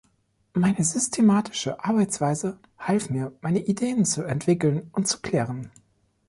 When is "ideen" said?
3.59-4.03